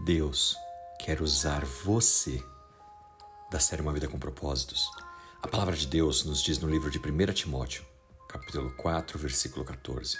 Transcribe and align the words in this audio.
Deus 0.00 0.56
quer 1.00 1.20
usar 1.20 1.64
você 1.64 2.40
da 3.50 3.58
série 3.58 3.82
Uma 3.82 3.92
Vida 3.92 4.06
com 4.06 4.16
Propósitos. 4.16 4.88
A 5.42 5.48
palavra 5.48 5.76
de 5.76 5.88
Deus 5.88 6.24
nos 6.24 6.40
diz 6.40 6.60
no 6.60 6.70
livro 6.70 6.88
de 6.88 6.98
1 6.98 7.32
Timóteo, 7.32 7.84
capítulo 8.28 8.70
4, 8.76 9.18
versículo 9.18 9.64
14: 9.64 10.16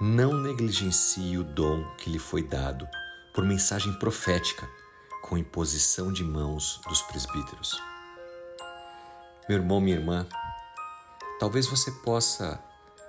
Não 0.00 0.32
negligencie 0.32 1.36
o 1.36 1.44
dom 1.44 1.84
que 1.96 2.08
lhe 2.08 2.18
foi 2.18 2.42
dado 2.42 2.88
por 3.34 3.44
mensagem 3.44 3.92
profética 3.98 4.66
com 5.22 5.36
imposição 5.36 6.10
de 6.10 6.24
mãos 6.24 6.80
dos 6.88 7.02
presbíteros. 7.02 7.78
Meu 9.46 9.58
irmão, 9.58 9.78
minha 9.78 9.96
irmã, 9.96 10.26
talvez 11.38 11.66
você 11.66 11.92
possa 11.92 12.58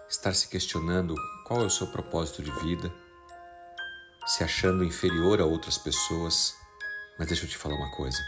estar 0.09 0.33
se 0.33 0.49
questionando 0.49 1.15
qual 1.45 1.61
é 1.61 1.65
o 1.65 1.69
seu 1.69 1.87
propósito 1.87 2.43
de 2.43 2.51
vida 2.59 2.93
se 4.25 4.43
achando 4.43 4.83
inferior 4.83 5.41
a 5.41 5.45
outras 5.45 5.77
pessoas. 5.77 6.55
Mas 7.17 7.27
deixa 7.27 7.45
eu 7.45 7.49
te 7.49 7.57
falar 7.57 7.75
uma 7.75 7.91
coisa: 7.91 8.19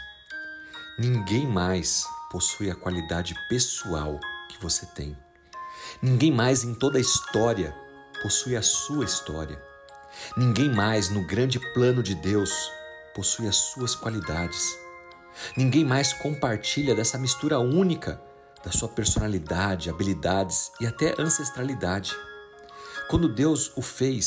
ninguém 0.98 1.46
mais 1.46 2.04
possui 2.30 2.70
a 2.70 2.74
qualidade 2.74 3.34
pessoal 3.48 4.18
que 4.48 4.60
você 4.60 4.86
tem. 4.86 5.16
Ninguém 6.02 6.32
mais 6.32 6.64
em 6.64 6.74
toda 6.74 6.98
a 6.98 7.00
história 7.00 7.74
possui 8.22 8.56
a 8.56 8.62
sua 8.62 9.04
história. 9.04 9.60
Ninguém 10.36 10.70
mais 10.70 11.10
no 11.10 11.26
grande 11.26 11.58
plano 11.72 12.02
de 12.02 12.14
Deus 12.14 12.50
possui 13.14 13.48
as 13.48 13.56
suas 13.56 13.94
qualidades. 13.94 14.76
Ninguém 15.56 15.84
mais 15.84 16.12
compartilha 16.12 16.94
dessa 16.94 17.18
mistura 17.18 17.58
única 17.58 18.20
da 18.64 18.70
sua 18.70 18.88
personalidade, 18.88 19.90
habilidades 19.90 20.72
e 20.80 20.86
até 20.86 21.14
ancestralidade. 21.18 22.16
Quando 23.10 23.28
Deus 23.28 23.70
o 23.76 23.82
fez, 23.82 24.26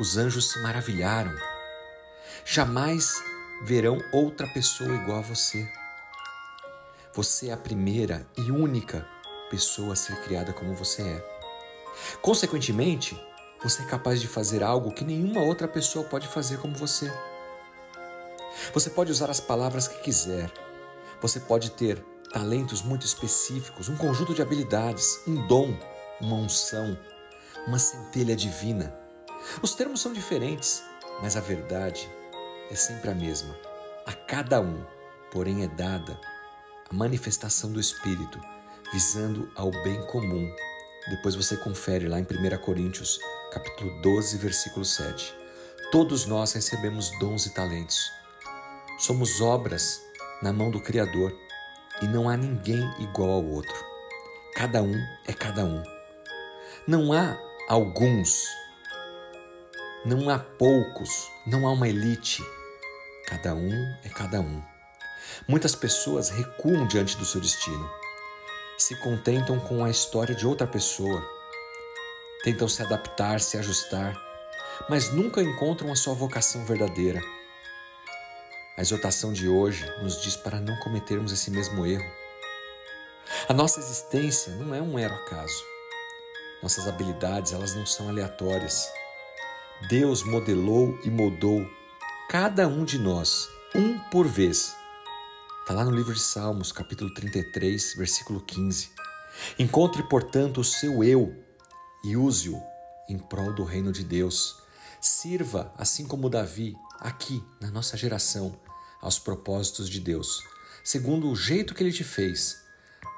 os 0.00 0.16
anjos 0.16 0.50
se 0.50 0.58
maravilharam. 0.60 1.36
Jamais 2.42 3.22
verão 3.62 4.02
outra 4.10 4.46
pessoa 4.46 4.94
igual 4.94 5.18
a 5.18 5.22
você. 5.22 5.70
Você 7.12 7.48
é 7.48 7.52
a 7.52 7.56
primeira 7.56 8.26
e 8.34 8.50
única 8.50 9.06
pessoa 9.50 9.92
a 9.92 9.96
ser 9.96 10.18
criada 10.22 10.54
como 10.54 10.74
você 10.74 11.02
é. 11.02 11.40
Consequentemente, 12.22 13.20
você 13.62 13.82
é 13.82 13.84
capaz 13.84 14.22
de 14.22 14.26
fazer 14.26 14.62
algo 14.62 14.90
que 14.94 15.04
nenhuma 15.04 15.42
outra 15.42 15.68
pessoa 15.68 16.02
pode 16.06 16.26
fazer 16.26 16.56
como 16.60 16.74
você. 16.74 17.12
Você 18.72 18.88
pode 18.88 19.12
usar 19.12 19.28
as 19.28 19.38
palavras 19.40 19.86
que 19.86 20.00
quiser. 20.00 20.50
Você 21.20 21.40
pode 21.40 21.72
ter 21.72 22.02
talentos 22.32 22.80
muito 22.80 23.04
específicos, 23.04 23.90
um 23.90 23.96
conjunto 23.96 24.32
de 24.32 24.40
habilidades, 24.40 25.20
um 25.26 25.46
dom, 25.46 25.78
uma 26.22 26.36
unção, 26.36 26.98
uma 27.66 27.78
centelha 27.78 28.34
divina. 28.34 28.99
Os 29.62 29.74
termos 29.74 30.00
são 30.00 30.12
diferentes, 30.12 30.82
mas 31.22 31.36
a 31.36 31.40
verdade 31.40 32.08
é 32.70 32.74
sempre 32.74 33.10
a 33.10 33.14
mesma. 33.14 33.56
A 34.06 34.12
cada 34.12 34.60
um, 34.60 34.84
porém, 35.30 35.64
é 35.64 35.68
dada 35.68 36.18
a 36.90 36.94
manifestação 36.94 37.72
do 37.72 37.80
Espírito, 37.80 38.40
visando 38.92 39.50
ao 39.54 39.70
bem 39.70 40.00
comum. 40.06 40.52
Depois 41.08 41.34
você 41.34 41.56
confere 41.56 42.08
lá 42.08 42.18
em 42.18 42.24
1 42.24 42.58
Coríntios, 42.58 43.18
capítulo 43.52 44.00
12, 44.02 44.38
versículo 44.38 44.84
7. 44.84 45.34
Todos 45.92 46.26
nós 46.26 46.52
recebemos 46.52 47.10
dons 47.18 47.46
e 47.46 47.54
talentos. 47.54 48.12
Somos 48.98 49.40
obras 49.40 50.00
na 50.42 50.52
mão 50.52 50.70
do 50.70 50.80
Criador 50.80 51.36
e 52.02 52.06
não 52.06 52.28
há 52.28 52.36
ninguém 52.36 52.82
igual 52.98 53.30
ao 53.30 53.44
outro. 53.44 53.74
Cada 54.54 54.82
um 54.82 54.94
é 55.26 55.32
cada 55.32 55.64
um. 55.64 55.82
Não 56.86 57.12
há 57.12 57.38
alguns 57.68 58.46
não 60.04 60.30
há 60.30 60.38
poucos, 60.38 61.30
não 61.46 61.66
há 61.66 61.72
uma 61.72 61.88
elite. 61.88 62.42
Cada 63.26 63.54
um 63.54 63.96
é 64.02 64.08
cada 64.08 64.40
um. 64.40 64.62
Muitas 65.46 65.74
pessoas 65.74 66.30
recuam 66.30 66.86
diante 66.86 67.16
do 67.16 67.24
seu 67.24 67.40
destino. 67.40 67.90
Se 68.78 68.96
contentam 68.96 69.60
com 69.60 69.84
a 69.84 69.90
história 69.90 70.34
de 70.34 70.46
outra 70.46 70.66
pessoa. 70.66 71.22
Tentam 72.42 72.66
se 72.66 72.82
adaptar, 72.82 73.40
se 73.40 73.58
ajustar, 73.58 74.16
mas 74.88 75.12
nunca 75.12 75.42
encontram 75.42 75.92
a 75.92 75.96
sua 75.96 76.14
vocação 76.14 76.64
verdadeira. 76.64 77.20
A 78.78 78.80
exortação 78.80 79.34
de 79.34 79.48
hoje 79.48 79.84
nos 80.02 80.22
diz 80.22 80.34
para 80.34 80.58
não 80.58 80.74
cometermos 80.78 81.30
esse 81.30 81.50
mesmo 81.50 81.84
erro. 81.84 82.10
A 83.46 83.52
nossa 83.52 83.78
existência 83.78 84.54
não 84.54 84.74
é 84.74 84.80
um 84.80 84.94
mero 84.94 85.14
acaso. 85.14 85.62
Nossas 86.62 86.88
habilidades, 86.88 87.52
elas 87.52 87.74
não 87.74 87.84
são 87.84 88.08
aleatórias. 88.08 88.90
Deus 89.88 90.22
modelou 90.22 90.98
e 91.02 91.10
moldou 91.10 91.66
cada 92.28 92.68
um 92.68 92.84
de 92.84 92.98
nós, 92.98 93.48
um 93.74 93.98
por 94.10 94.26
vez. 94.28 94.76
Está 95.62 95.72
lá 95.72 95.84
no 95.84 95.90
livro 95.90 96.12
de 96.12 96.20
Salmos, 96.20 96.70
capítulo 96.70 97.12
33, 97.14 97.94
versículo 97.96 98.42
15. 98.42 98.90
Encontre, 99.58 100.02
portanto, 100.02 100.60
o 100.60 100.64
seu 100.64 101.02
eu 101.02 101.34
e 102.04 102.14
use-o 102.14 102.62
em 103.08 103.18
prol 103.18 103.54
do 103.54 103.64
reino 103.64 103.90
de 103.90 104.04
Deus. 104.04 104.58
Sirva, 105.00 105.72
assim 105.78 106.06
como 106.06 106.28
Davi, 106.28 106.76
aqui, 107.00 107.42
na 107.58 107.70
nossa 107.70 107.96
geração, 107.96 108.54
aos 109.00 109.18
propósitos 109.18 109.88
de 109.88 109.98
Deus, 109.98 110.44
segundo 110.84 111.30
o 111.30 111.34
jeito 111.34 111.74
que 111.74 111.82
ele 111.82 111.92
te 111.92 112.04
fez, 112.04 112.54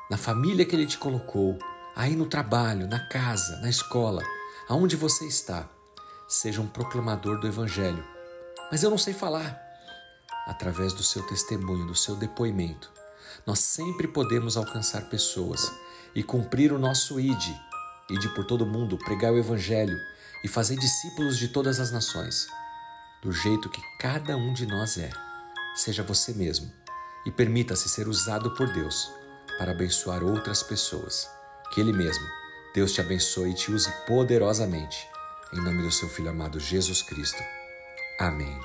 na 0.08 0.16
família 0.16 0.64
que 0.64 0.76
ele 0.76 0.86
te 0.86 0.96
colocou, 0.96 1.58
aí 1.96 2.14
no 2.14 2.26
trabalho, 2.26 2.86
na 2.86 3.00
casa, 3.08 3.58
na 3.58 3.68
escola, 3.68 4.22
aonde 4.68 4.94
você 4.94 5.26
está 5.26 5.68
seja 6.32 6.62
um 6.62 6.66
proclamador 6.66 7.38
do 7.38 7.46
Evangelho. 7.46 8.02
Mas 8.70 8.82
eu 8.82 8.88
não 8.88 8.96
sei 8.96 9.12
falar. 9.12 9.60
Através 10.46 10.94
do 10.94 11.02
seu 11.02 11.22
testemunho, 11.26 11.86
do 11.86 11.94
seu 11.94 12.16
depoimento, 12.16 12.90
nós 13.46 13.58
sempre 13.58 14.08
podemos 14.08 14.56
alcançar 14.56 15.10
pessoas 15.10 15.70
e 16.14 16.22
cumprir 16.22 16.72
o 16.72 16.78
nosso 16.78 17.20
ID, 17.20 17.54
ide 18.10 18.28
por 18.30 18.46
todo 18.46 18.66
mundo, 18.66 18.96
pregar 18.96 19.30
o 19.30 19.38
Evangelho 19.38 19.96
e 20.42 20.48
fazer 20.48 20.76
discípulos 20.76 21.38
de 21.38 21.48
todas 21.48 21.78
as 21.78 21.92
nações, 21.92 22.46
do 23.22 23.30
jeito 23.30 23.68
que 23.68 23.82
cada 23.98 24.34
um 24.34 24.54
de 24.54 24.66
nós 24.66 24.96
é. 24.96 25.10
Seja 25.76 26.02
você 26.02 26.32
mesmo 26.32 26.72
e 27.26 27.30
permita-se 27.30 27.90
ser 27.90 28.08
usado 28.08 28.54
por 28.54 28.72
Deus 28.72 29.12
para 29.58 29.72
abençoar 29.72 30.24
outras 30.24 30.62
pessoas. 30.62 31.28
Que 31.72 31.80
Ele 31.80 31.92
mesmo, 31.92 32.26
Deus 32.74 32.92
te 32.92 33.02
abençoe 33.02 33.50
e 33.50 33.54
te 33.54 33.70
use 33.70 33.92
poderosamente 34.06 35.11
em 35.52 35.60
nome 35.60 35.82
do 35.82 35.90
seu 35.90 36.08
Filho 36.08 36.30
amado 36.30 36.58
Jesus 36.58 37.02
Cristo. 37.02 37.42
Amém. 38.18 38.58